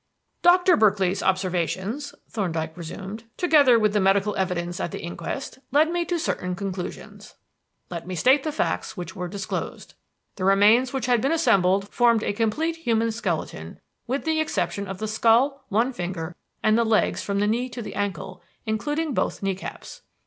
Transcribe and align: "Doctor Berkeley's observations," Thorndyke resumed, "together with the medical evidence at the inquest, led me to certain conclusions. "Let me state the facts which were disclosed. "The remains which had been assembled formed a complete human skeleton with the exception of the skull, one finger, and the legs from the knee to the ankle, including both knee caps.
"Doctor 0.41 0.75
Berkeley's 0.75 1.21
observations," 1.21 2.15
Thorndyke 2.27 2.75
resumed, 2.75 3.25
"together 3.37 3.77
with 3.77 3.93
the 3.93 3.99
medical 3.99 4.35
evidence 4.35 4.79
at 4.79 4.89
the 4.89 4.99
inquest, 5.03 5.59
led 5.71 5.91
me 5.91 6.05
to 6.05 6.17
certain 6.17 6.55
conclusions. 6.55 7.35
"Let 7.91 8.07
me 8.07 8.15
state 8.15 8.41
the 8.43 8.51
facts 8.51 8.97
which 8.97 9.15
were 9.15 9.27
disclosed. 9.27 9.93
"The 10.37 10.43
remains 10.43 10.91
which 10.91 11.05
had 11.05 11.21
been 11.21 11.31
assembled 11.31 11.87
formed 11.89 12.23
a 12.23 12.33
complete 12.33 12.77
human 12.77 13.11
skeleton 13.11 13.79
with 14.07 14.23
the 14.25 14.39
exception 14.39 14.87
of 14.87 14.97
the 14.97 15.07
skull, 15.07 15.65
one 15.69 15.93
finger, 15.93 16.35
and 16.63 16.75
the 16.75 16.83
legs 16.83 17.21
from 17.21 17.37
the 17.37 17.45
knee 17.45 17.69
to 17.69 17.83
the 17.83 17.93
ankle, 17.93 18.41
including 18.65 19.13
both 19.13 19.43
knee 19.43 19.53
caps. 19.53 20.01